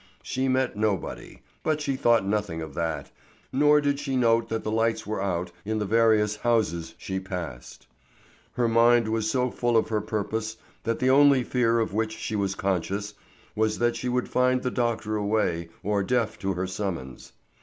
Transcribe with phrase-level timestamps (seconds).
[0.23, 3.11] She met nobody, but she thought nothing of that,
[3.53, 7.85] nor did she note that the lights were out in the various houses she passed.
[8.53, 12.35] Her mind was so full of her purpose that the only fear of which she
[12.35, 13.13] was conscious
[13.55, 17.33] was that she would find the doctor away or deaf to her summons.